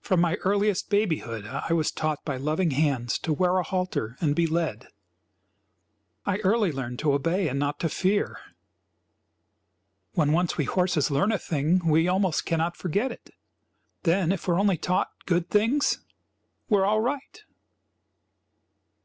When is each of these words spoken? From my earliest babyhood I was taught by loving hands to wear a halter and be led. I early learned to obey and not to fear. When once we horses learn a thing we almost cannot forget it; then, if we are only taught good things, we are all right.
From 0.00 0.20
my 0.20 0.34
earliest 0.42 0.90
babyhood 0.90 1.46
I 1.46 1.72
was 1.74 1.92
taught 1.92 2.24
by 2.24 2.36
loving 2.36 2.72
hands 2.72 3.20
to 3.20 3.32
wear 3.32 3.56
a 3.58 3.62
halter 3.62 4.16
and 4.20 4.34
be 4.34 4.44
led. 4.48 4.88
I 6.26 6.38
early 6.38 6.72
learned 6.72 6.98
to 6.98 7.12
obey 7.12 7.46
and 7.46 7.56
not 7.60 7.78
to 7.78 7.88
fear. 7.88 8.36
When 10.14 10.32
once 10.32 10.56
we 10.58 10.64
horses 10.64 11.08
learn 11.08 11.30
a 11.30 11.38
thing 11.38 11.86
we 11.86 12.08
almost 12.08 12.44
cannot 12.46 12.76
forget 12.76 13.12
it; 13.12 13.30
then, 14.02 14.32
if 14.32 14.48
we 14.48 14.54
are 14.54 14.58
only 14.58 14.76
taught 14.76 15.12
good 15.24 15.48
things, 15.50 16.00
we 16.68 16.76
are 16.78 16.84
all 16.84 17.00
right. 17.00 17.44